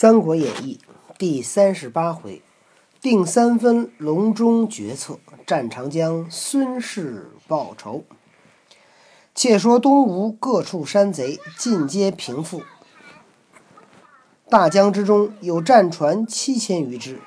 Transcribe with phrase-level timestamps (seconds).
[0.00, 0.78] 三国演义》
[1.18, 2.40] 第三十八回，
[3.00, 8.04] 定三分，隆中决策，战长江，孙氏报仇。
[9.34, 12.62] 且说东吴各处山贼尽皆平复，
[14.48, 17.18] 大江之中有战船七千余只。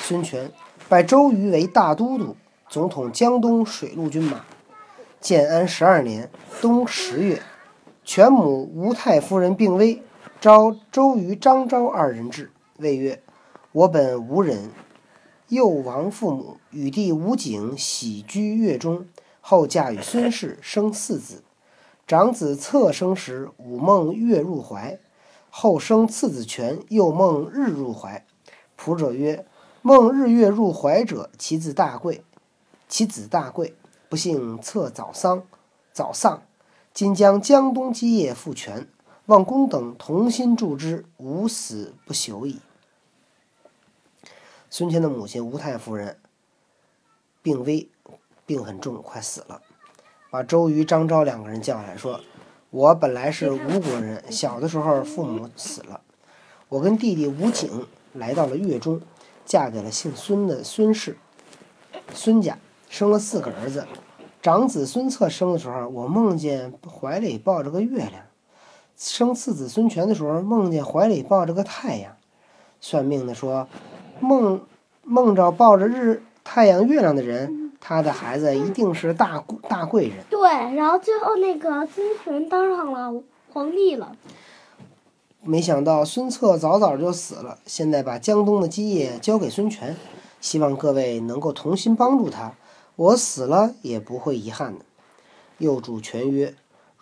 [0.00, 0.50] 孙权
[0.88, 2.34] 拜周瑜为大都督，
[2.70, 4.40] 总统江东水陆军马。
[5.20, 6.30] 建安十二年
[6.62, 7.42] 冬十月，
[8.02, 10.02] 权母吴太夫人病危。
[10.38, 13.22] 召周瑜、张昭二人至，谓曰
[13.72, 14.70] ：“我本吴人，
[15.48, 19.06] 幼亡父母，与弟吴景喜居越中，
[19.40, 21.42] 后嫁与孙氏，生四子。
[22.06, 24.98] 长子策生时，午梦月入怀；
[25.48, 28.24] 后生次子权，又梦日入怀。
[28.78, 29.46] 仆者曰：
[29.80, 32.22] 梦日月入怀者，其子大贵，
[32.86, 33.74] 其子大贵。
[34.10, 35.44] 不幸策早丧，
[35.92, 36.42] 早丧，
[36.92, 38.86] 今将江东基业复权。”
[39.26, 42.60] 望公等同心助之，无死不朽矣。
[44.70, 46.18] 孙权的母亲吴太夫人
[47.42, 47.88] 病危，
[48.46, 49.62] 病很重，快死了。
[50.30, 52.20] 把周瑜、张昭两个人叫来说
[52.70, 56.02] ：“我本来是吴国人，小的时候父母死了，
[56.68, 59.00] 我跟弟弟吴景来到了越中，
[59.44, 61.18] 嫁给了姓孙的孙氏，
[62.14, 62.56] 孙家
[62.88, 63.88] 生了四个儿子。
[64.40, 68.25] 长子孙策生的时候，我梦见怀里抱着个月亮。”
[68.96, 72.16] 生次子孙权的时候，梦见怀里抱着个太阳。
[72.80, 73.68] 算命的说，
[74.20, 74.60] 梦
[75.02, 80.24] 梦着抱着日太阳、月亮的人，他的孩子一定是大大贵人。
[80.30, 84.16] 对，然后最后那个孙权当上了皇帝了。
[85.42, 89.96] 没想到孙策早早就死了，现在把江东的基业交给孙权，
[90.40, 92.52] 希望各位能够同心帮助他。
[92.96, 94.84] 我死了也不会遗憾的。
[95.58, 96.54] 又主权曰。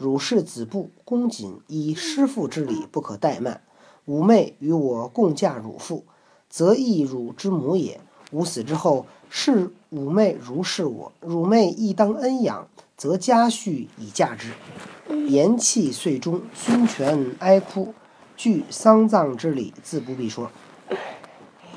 [0.05, 3.63] 汝是子布、公瑾，以师父之礼，不可怠慢。
[4.05, 6.05] 吾妹与我共嫁汝父，
[6.51, 7.99] 则亦汝之母也。
[8.31, 12.69] 吾死之后，视吾妹如是我，汝妹亦当恩养，
[12.99, 14.49] 则家婿以嫁之。
[15.27, 17.95] 言讫遂终，孙权哀哭，
[18.37, 20.51] 具丧葬之礼，自不必说。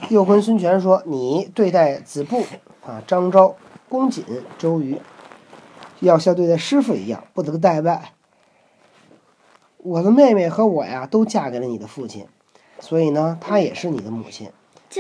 [0.09, 2.43] 又跟孙权说：“你对待子布
[2.85, 3.55] 啊，张昭、
[3.87, 4.25] 公瑾、
[4.57, 4.97] 周瑜。”
[6.01, 8.03] 要像对待师傅一样，不得怠慢。
[9.87, 12.27] 我的妹妹和我呀，都嫁给了你的父亲，
[12.81, 14.51] 所以呢，她也是你的母亲。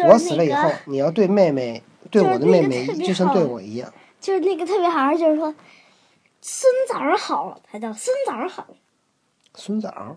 [0.07, 3.91] 我死了以后，你要对妹妹，对我的妹妹，就像对我一样。
[4.21, 5.53] 就是那个特别好，就是说，
[6.41, 8.65] 孙早儿好，他叫孙早儿好。
[9.55, 10.15] 孙早儿。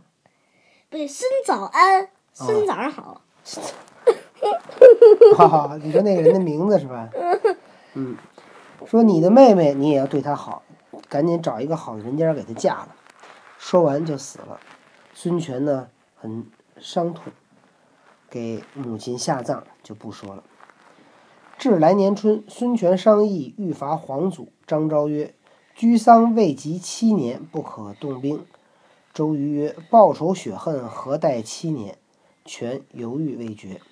[0.88, 3.22] 不对，孙早安，孙早儿好。
[5.36, 7.08] 哈哈，你说那个人的名字是吧？
[7.94, 8.16] 嗯。
[8.86, 10.62] 说你的妹妹，你也要对她好。
[11.08, 12.88] 赶紧找一个好的人家给她嫁了。
[13.62, 14.58] 说完就死了。
[15.12, 16.46] 孙权呢很
[16.78, 17.30] 伤痛，
[18.30, 20.42] 给母亲下葬就不说了。
[21.58, 24.48] 至来年春，孙权商议欲伐黄祖。
[24.66, 25.34] 张昭曰
[25.76, 28.46] ：“居丧未及七年，不可动兵。”
[29.12, 31.98] 周瑜曰：“报仇雪恨，何待七年？”
[32.46, 33.82] 权犹豫未决。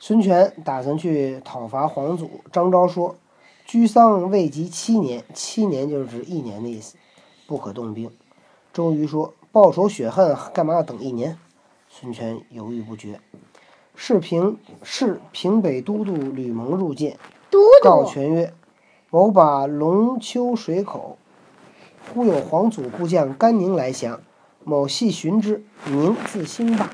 [0.00, 2.42] 孙权打算去讨伐黄祖。
[2.52, 3.16] 张昭说。
[3.66, 6.98] 居丧未及七年，七年就是指一年的意思，
[7.46, 8.10] 不可动兵。
[8.74, 11.38] 周瑜说：“报仇雪恨，干嘛要等一年？”
[11.88, 13.20] 孙权犹豫不决。
[13.94, 17.16] 是平是平北都督吕蒙入见，
[17.84, 18.52] 告权曰
[19.10, 21.16] ：“某把龙丘水口，
[22.12, 24.20] 忽有黄祖部将甘宁来降，
[24.64, 25.62] 某系寻之。
[25.86, 26.90] 宁字兴霸，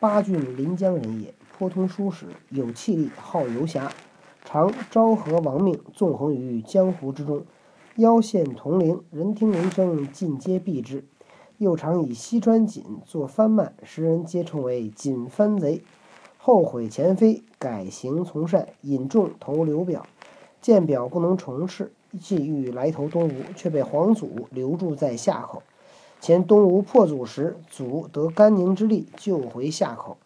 [0.00, 3.92] 巴郡临江人也，颇通书史，有气力，好游侠。”
[4.44, 7.44] 常昭和亡命，纵横于江湖之中，
[7.96, 11.04] 腰线铜铃，人听人声，尽皆避之。
[11.56, 15.82] 又常以西川锦作番幔，时人皆称为锦番贼。
[16.36, 20.06] 后悔前非，改行从善，引众投刘表。
[20.60, 21.90] 见表不能从事，
[22.20, 25.62] 既欲来投东吴，却被黄祖留住在夏口。
[26.20, 30.18] 前东吴破祖时，祖得甘宁之力，救回夏口。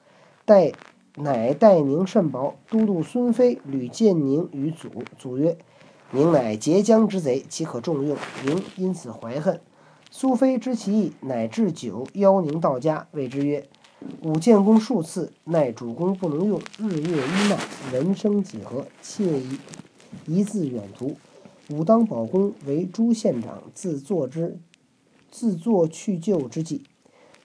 [0.44, 0.72] 待。
[1.16, 4.88] 乃待宁甚薄，都督孙飞屡见宁与祖。
[5.18, 5.58] 祖曰
[6.12, 9.60] ：“宁乃截江之贼，岂可重用？”宁因此怀恨。
[10.10, 13.68] 苏飞知其意，乃置酒邀宁到家，谓之曰
[14.24, 17.58] ：“吾建功数次，奈主公不能用，日月依难，
[17.92, 18.86] 人生几何？
[19.00, 19.58] 妾一
[20.26, 21.16] 一自远图。
[21.68, 24.58] 吾当保公为诸县长，自作之，
[25.30, 26.82] 自作去就之计。”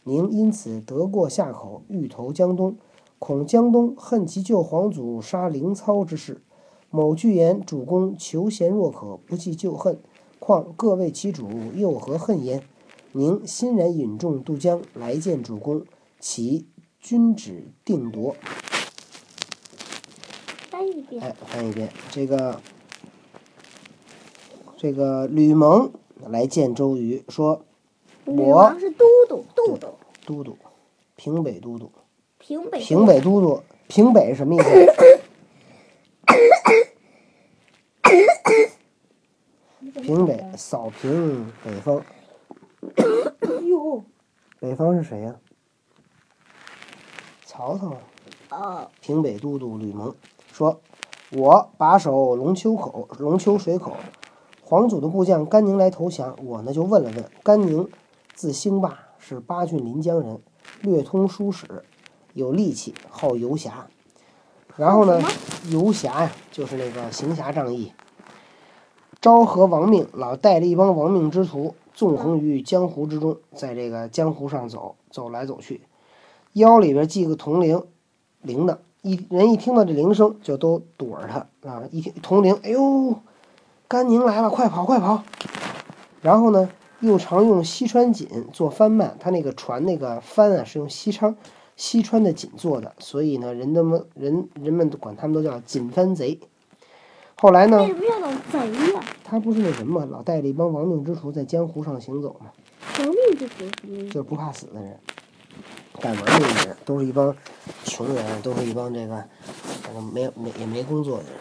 [0.07, 2.77] 宁因此得过夏口，欲投江东。
[3.19, 6.41] 恐江东恨其救皇祖杀凌操之事，
[6.89, 9.99] 某具言主公求贤若渴，不计旧恨，
[10.39, 12.63] 况各为其主，又何恨焉？
[13.11, 15.83] 宁欣然引众渡江来见主公，
[16.19, 16.67] 其
[16.99, 18.35] 君旨定夺。
[20.69, 21.23] 翻一遍。
[21.23, 21.89] 哎，翻一遍。
[22.11, 22.59] 这个
[24.77, 25.89] 这个吕蒙
[26.27, 27.63] 来见周瑜，说
[28.25, 29.87] 吕我是都督，都督，
[30.25, 30.57] 都督，
[31.15, 31.89] 平北都督，
[32.37, 32.79] 平北。
[32.79, 34.65] 平北都督，平北是什么意思？
[40.05, 41.99] 平北扫平北方，
[43.67, 44.03] 哟。
[44.59, 45.35] 北方是谁呀、
[47.43, 47.97] 曹操。
[48.49, 50.13] 啊，平北都督吕蒙
[50.51, 50.79] 说
[51.33, 53.97] ：“我把守龙丘口，龙丘水口，
[54.61, 57.25] 黄祖的部将甘宁来投降，我呢就问了问。
[57.41, 57.89] 甘宁
[58.35, 60.39] 字兴霸，是巴郡临江人，
[60.81, 61.83] 略通书史，
[62.33, 63.87] 有力气，好游侠。
[64.75, 65.19] 然后呢，
[65.71, 67.91] 游侠呀，就是那个行侠仗义。
[69.25, 75.81] 昭和亡命，老带着一帮亡命之徒，纵横于江湖之中，在这个江湖上走，走来走去，
[76.53, 77.81] 腰里边系个铜铃，
[78.43, 81.81] 铃的，一人一听到这铃声就都躲着他啊！
[81.89, 83.15] 一听铜铃，哎呦，
[83.87, 85.23] 甘宁来了，快跑快跑！
[86.21, 86.69] 然后呢，
[86.99, 91.35] 又常用西川锦做帆幔，他那个船那个帆啊是用西昌
[91.75, 96.39] 西川的锦做的，所以呢，人们人人们都管他们都叫锦帆贼。
[97.37, 99.03] 后来呢为，什么要老贼呀？
[99.27, 102.51] 他不是那什么，老带着一帮亡命之徒在江湖上行走吗？
[102.99, 104.13] 亡命之徒什么意思？
[104.13, 104.99] 就是不怕死的人，
[105.99, 107.35] 敢玩命的人，都是一帮
[107.83, 109.23] 穷人，都是一帮这个
[109.83, 111.31] 这个没有没也没工作的人。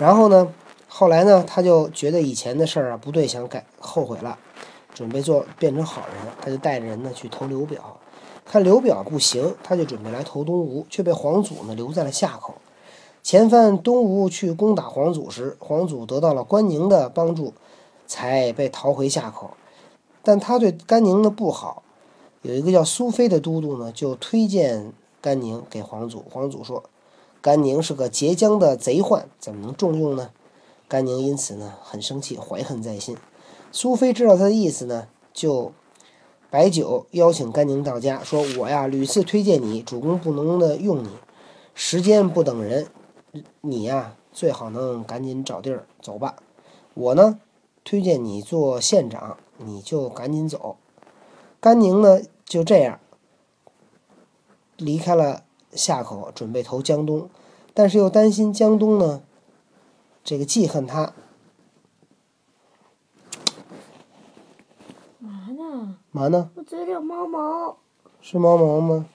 [0.00, 0.50] 然后呢，
[0.88, 4.38] 后来呢，他就觉得以前的事儿啊不对，想改，后悔了，
[4.94, 8.00] 准备做变成好人，他就带着人呢去投刘表，
[8.46, 12.54] 看刘表不行，他就准备来投东吴，却被黄祖呢留在了夏口。
[13.30, 17.52] 前番东吴去攻打黄祖时，黄祖得到了关宁的帮助，
[18.06, 19.50] 才被逃回夏口。
[20.22, 21.82] 但他对甘宁的不好，
[22.40, 26.24] 有一个叫苏飞的都督呢，就推荐甘宁给黄祖。
[26.32, 26.84] 黄祖说，
[27.42, 30.30] 甘宁是个截江的贼患，怎么能重用呢？
[30.88, 33.14] 甘宁因此呢很生气，怀恨在心。
[33.70, 35.72] 苏飞知道他的意思呢，就
[36.48, 41.10] 摆酒邀请甘宁到家，说我呀屡次推荐你，主公不能的用你，
[41.74, 42.86] 时间不等人，
[43.60, 46.36] 你呀最好能赶紧找地儿走吧。
[46.94, 47.38] 我呢
[47.84, 50.76] 推荐你做县长，你就赶紧走。
[51.60, 53.00] 甘宁呢就这样
[54.76, 57.28] 离开了夏口，准备投江东，
[57.74, 59.22] 但是又担心江东呢
[60.24, 61.12] 这个记恨他，
[65.18, 65.98] 嘛呢？
[66.10, 66.50] 嘛呢？
[66.54, 67.76] 我嘴里有毛毛，
[68.20, 69.06] 是猫毛吗？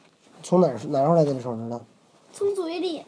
[0.41, 1.81] 从哪儿哪儿出来的这手指头？
[2.31, 3.05] 从嘴里。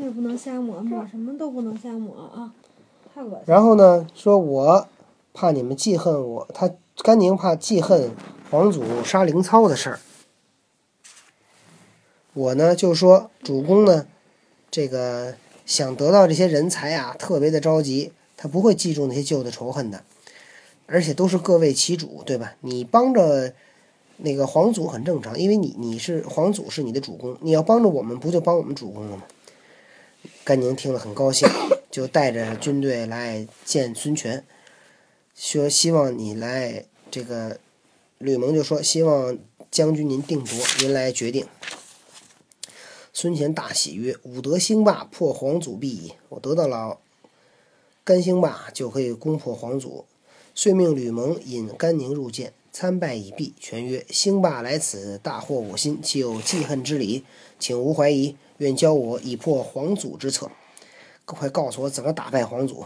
[0.00, 2.52] 那也不能瞎抹，抹什么都不能瞎抹啊，
[3.12, 3.40] 太恶心。
[3.46, 4.86] 然后呢，说我
[5.34, 6.70] 怕你们记恨我，他
[7.02, 8.12] 甘宁怕记恨
[8.48, 9.98] 皇祖杀凌操的事儿。
[12.32, 14.06] 我呢就说主公呢，
[14.70, 15.34] 这个
[15.66, 20.04] 想得到这些人才啊，特别的着急，他不会记住那些旧的仇恨的，
[20.86, 22.54] 而且都是各为其主，对吧？
[22.60, 23.52] 你帮着
[24.18, 29.24] 那个皇祖很正常，因为你你是皇祖是你的主公，你要帮着我们，不就帮我们主公了吗？
[30.48, 31.46] 甘宁听了很高兴，
[31.92, 34.46] 就带着军队来见孙权，
[35.34, 37.60] 说希望你来这个。
[38.16, 39.36] 吕蒙就说希望
[39.70, 41.46] 将军您定夺，您来决定。
[43.12, 46.14] 孙权大喜曰：“吾得兴霸，破黄祖必矣。
[46.30, 46.98] 我得到了
[48.02, 50.06] 甘兴霸，就可以攻破黄祖。”
[50.56, 53.52] 遂命吕蒙引甘宁入见，参拜已毕。
[53.58, 57.24] 权曰：“兴霸来此，大获我心，岂有记恨之理？
[57.58, 60.48] 请无怀疑，愿教我以破黄祖之策。
[61.24, 62.84] 快告诉我怎么打败黄祖。”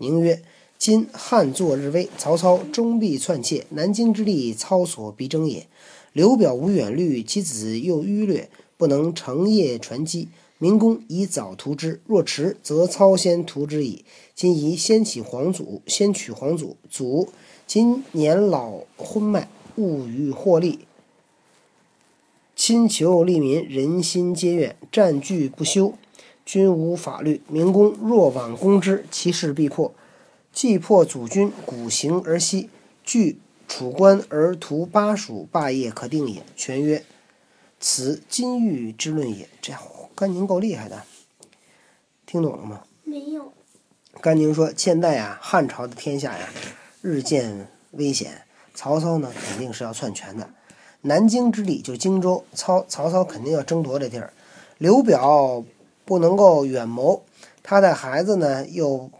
[0.00, 0.40] 宁曰
[0.78, 5.66] ：“今汉作日危，曹操终必篡窃，南京之地，操所必争也。
[6.14, 8.48] 刘表无远虑，其子又愚略，
[8.78, 10.30] 不能成夜传机。
[10.58, 14.04] 明公宜早图之，若迟，则操先图之矣。
[14.34, 16.76] 今宜先起皇祖，先取皇祖。
[16.88, 17.28] 祖
[17.66, 20.80] 今年老昏迈，物与获利，
[22.54, 25.94] 亲求利民，人心皆怨，战惧不休。
[26.46, 29.92] 君无法律，明公若往攻之，其势必破。
[30.52, 32.68] 既破祖君，古行而息，
[33.02, 36.44] 据楚关而图巴蜀，霸业可定也。
[36.54, 37.02] 权曰
[37.80, 39.80] ：“此金玉之论也。”这样，
[40.14, 41.02] 甘宁够厉害的，
[42.24, 42.82] 听懂了吗？
[43.02, 43.52] 没有。
[44.20, 46.48] 甘宁说：“现在呀，汉朝的天下呀，
[47.02, 48.42] 日渐危险。
[48.74, 50.48] 曹操呢，肯定是要篡权的。
[51.02, 54.32] 南京之地就是荆州，曹曹操肯定要争夺这地儿。
[54.78, 55.64] 刘表
[56.04, 57.24] 不能够远谋，
[57.62, 59.10] 他的孩子呢又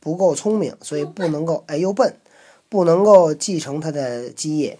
[0.00, 2.16] 不够聪明，所以不能够哎又笨，
[2.68, 4.78] 不能够继承他的基业。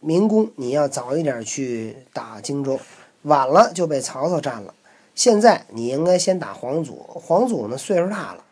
[0.00, 2.78] 明公你要早一点去打荆州，
[3.22, 4.74] 晚了就被曹操占了。
[5.22, 8.42] 现在你应该先打皇祖，皇祖呢岁数大了，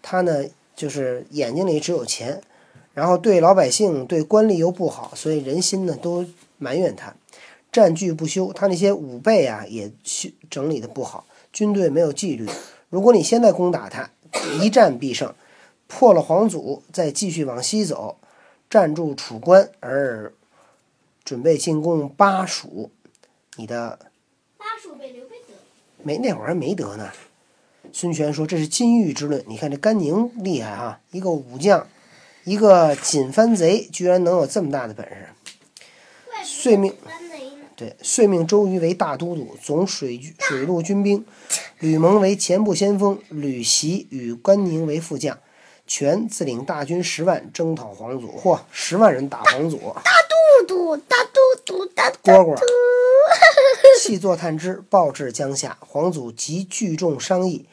[0.00, 2.40] 他呢就是眼睛里只有钱，
[2.94, 6.24] 然后对老百姓、对官吏又不好，所以人心呢都
[6.56, 7.14] 埋怨他，
[7.70, 8.50] 占据不休。
[8.50, 12.48] 他那些武备啊也修整理的不好，军队没有纪律。
[12.88, 14.08] 如果你现在攻打他，
[14.58, 15.34] 一战必胜，
[15.86, 18.16] 破了皇祖，再继续往西走，
[18.70, 20.32] 占住楚关，而
[21.22, 22.90] 准备进攻巴蜀，
[23.56, 23.98] 你的。
[26.06, 27.10] 没那会儿还没得呢。
[27.92, 29.42] 孙权说：“这是金玉之论。
[29.48, 31.84] 你看这甘宁厉害哈，一个武将，
[32.44, 35.26] 一个锦帆贼，居然能有这么大的本事。
[36.44, 36.94] 遂命？
[37.74, 41.24] 对，遂命周瑜为大都督，总水军水陆军兵；
[41.80, 45.36] 吕蒙为前部先锋，吕袭与甘宁为副将。
[45.88, 48.28] 权自领大军十万，征讨黄祖。
[48.28, 49.78] 嚯，十万人打黄祖！
[50.04, 52.56] 大都督大都督大都蝈蝈
[53.98, 55.78] 细作探知，报至江夏。
[55.80, 57.66] 皇祖即聚众商议，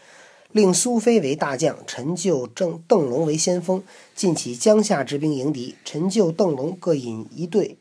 [0.51, 3.84] 令苏飞为大将，陈就、郑邓龙为先锋，
[4.15, 5.75] 尽起江夏之兵迎敌。
[5.84, 7.77] 陈就、邓龙各引一队，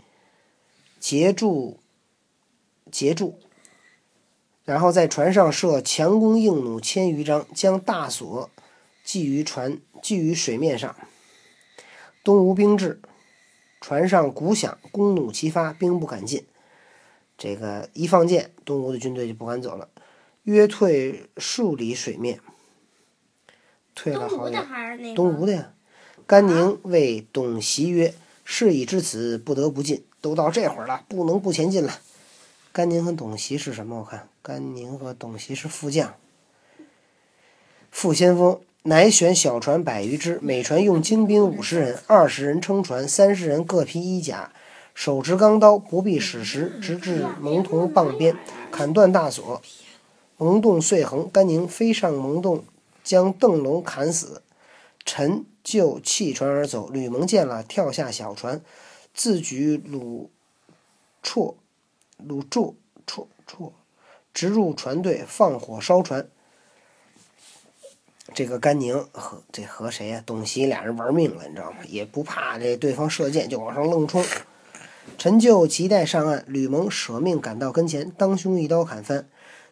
[0.99, 1.79] 截住
[2.91, 3.39] 截住，
[4.65, 8.51] 然后在船上设强弓硬弩千余张，将大锁
[9.05, 10.95] 系于船系于水面上。
[12.25, 13.01] 东吴兵至，
[13.81, 16.45] 船上鼓响，弓弩齐发，兵不敢进。
[17.43, 19.89] 这个一放箭，东吴的军队就不敢走了，
[20.45, 22.39] 约退数里水面，
[23.97, 24.65] 退了好远。
[25.17, 25.73] 东吴的呀。
[26.25, 30.05] 甘宁谓董袭曰：“事已至此，不得不进。
[30.21, 31.99] 都到这会儿了，不能不前进了。”
[32.71, 33.99] 甘宁和董袭是什么？
[33.99, 36.15] 我看甘宁和董袭是副将，
[37.91, 38.61] 副先锋。
[38.85, 44.53] 乃选小船百余只，每船用精兵五十人，二十人撑船，三十人各披衣甲，
[44.95, 48.37] 手持钢刀，不必使时，直至蒙头傍边，
[48.71, 49.61] 砍断大锁。
[50.37, 52.65] 蒙洞遂横，甘宁飞上蒙洞，
[53.03, 54.43] 将邓龙砍死。
[55.05, 56.89] 陈就弃船而走。
[56.89, 58.61] 吕蒙见了，跳下小船，
[59.15, 60.31] 自举鲁
[61.23, 61.55] 绰、
[62.19, 62.75] 鲁绰、
[63.07, 63.73] 绰绰，
[64.35, 66.29] 直入船队，放火烧船。
[68.35, 71.79] 这个甘宁和这和谁呀、董袭俩人玩命了，你知道吗？
[71.89, 74.25] 也不怕这对方射箭，就往上愣冲。
[75.23, 79.29] 陈就急待上岸，吕蒙舍命赶到跟前，当胸一刀砍翻。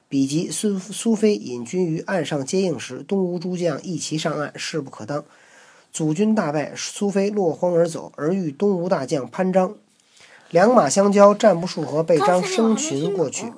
[0.09, 5.25] 比及苏苏飞引军于岸上接应时，东吴诸将一齐上岸，势不可当。
[5.91, 9.75] 祖军大败，苏飞落荒而走，而遇东吴大将潘璋，
[10.51, 13.53] 两马相交，战不数合，被张生擒过去。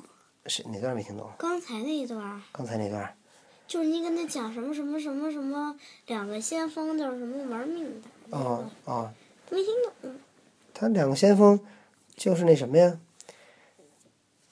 [0.46, 1.28] 是哪段没听懂？
[1.36, 3.14] 刚才那一段刚才那段？
[3.68, 9.10] 就是你跟他讲什么什么什么什么，两个先锋就是什么玩命的，哦哦，
[9.50, 9.66] 没听
[10.00, 10.10] 懂。
[10.72, 11.60] 他两个先锋
[12.16, 12.98] 就是那什么呀？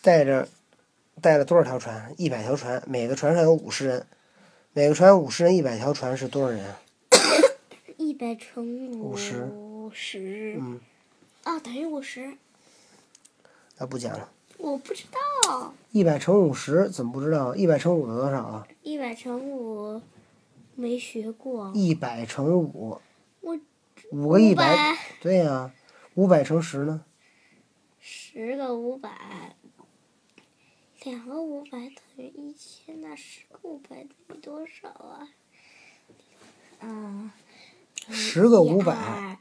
[0.02, 0.49] 带着
[1.21, 2.14] 带了多少条船？
[2.17, 4.07] 一百条船，每个船上有五十人，
[4.73, 6.81] 每个船五十人，一百条船是多少人啊？
[7.99, 10.81] 一百乘五十五十，嗯，
[11.45, 12.37] 啊，等于五十。
[13.76, 14.31] 那不讲了。
[14.57, 15.05] 我不知
[15.47, 17.55] 道，一百乘五十怎么不知道？
[17.55, 18.67] 一百乘五得多少啊？
[18.83, 20.00] 一百乘五
[20.75, 21.71] 没学过。
[21.75, 23.00] 一百乘五，
[23.40, 23.59] 我
[24.12, 25.73] 五个一百，500对呀、
[26.14, 27.05] 五百乘十呢？
[28.43, 29.55] 十个五百，
[31.05, 35.29] 两个五百等于一千，那十个五百等于多少啊？
[36.81, 37.31] 嗯，
[38.09, 39.37] 十个五百，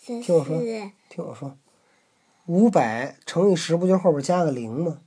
[0.00, 0.58] 听我说
[1.08, 1.56] 听我说，
[2.46, 5.00] 五百乘以十不就后边加个零吗？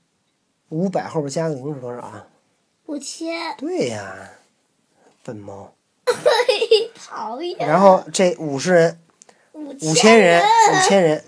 [0.70, 2.30] 五百后边加个零是多少啊？
[2.86, 4.36] 五千，对呀，
[5.22, 5.74] 笨猫。
[6.96, 7.58] 讨厌。
[7.60, 9.01] 然后这五十人、
[9.51, 11.22] 五五千人、五千人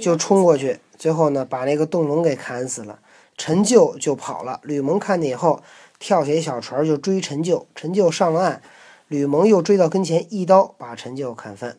[0.00, 3.00] 就冲过去，最后呢把那个邓龙给砍死了。
[3.36, 5.62] 陈旧就跑了，吕蒙看见以后，
[5.98, 8.62] 跳下一小船就追陈旧，陈旧上了岸，
[9.08, 11.78] 吕蒙又追到跟前，一刀把陈旧砍翻。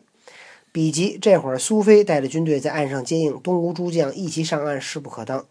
[0.72, 5.46] 比及这会儿，苏飞带着军队在岸上接应，东吴诸将一齐上岸，势不可当。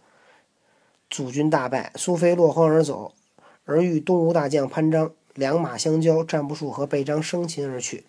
[1.10, 3.14] 祖军大败，苏飞落荒而走，
[3.66, 8.06] 而遇东吴大将潘璋，两马相交，战不数合，被张生擒而去。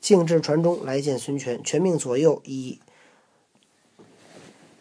[0.00, 2.78] 径至船中来见孙权，权命左右以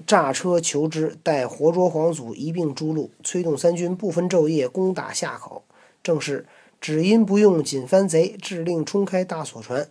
[0.05, 3.09] 诈车求之，待活捉皇祖，一并诛戮。
[3.23, 5.63] 催动三军不分昼夜攻打夏口。
[6.03, 6.47] 正是
[6.79, 9.87] 只因不用锦帆贼，致令冲开大锁船。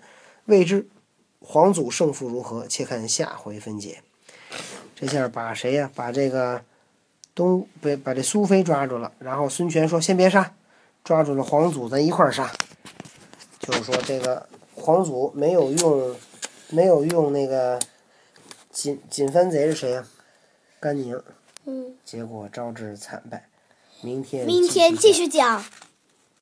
[0.47, 0.89] 未知
[1.41, 2.67] 皇祖胜负如何？
[2.67, 4.03] 且看下回分解。
[4.97, 6.63] 这下把谁呀、把这个
[7.35, 9.13] 东被把这苏飞抓住了。
[9.19, 10.53] 然后孙权说：“先别杀，
[11.05, 12.51] 抓住了皇祖，咱一块儿杀。”
[13.61, 16.17] 就是说这个皇祖没有用，
[16.71, 17.79] 没有用那个
[18.73, 20.07] 锦锦帆贼是谁呀、
[20.79, 21.23] 甘宁，
[21.65, 23.49] 嗯，结果招致惨败。
[24.01, 25.29] 明天明天继续。
[25.29, 25.63] 讲。